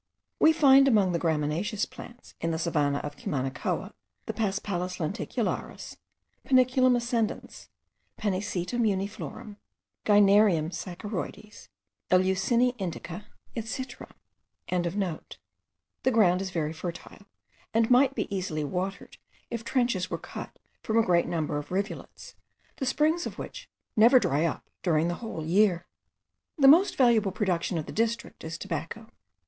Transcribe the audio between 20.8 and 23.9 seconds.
from a great number of rivulets, the springs of which